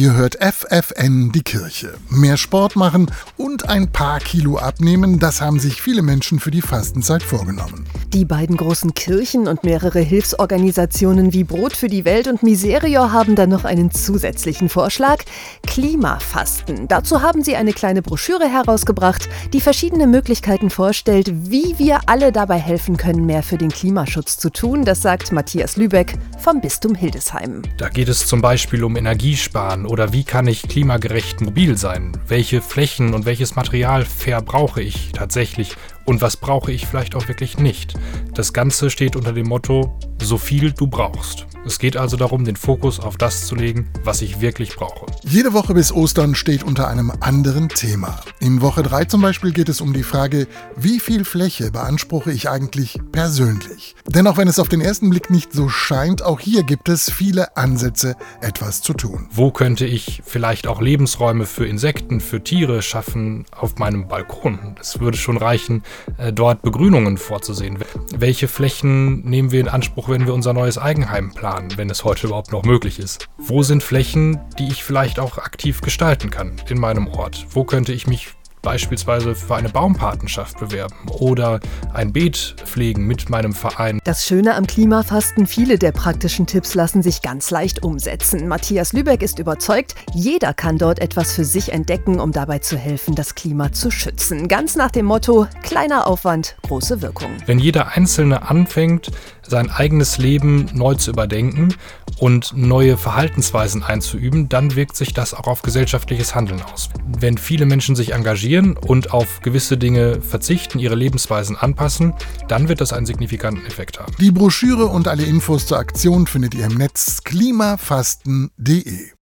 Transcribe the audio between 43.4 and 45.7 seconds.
zu legen, was ich wirklich brauche. Jede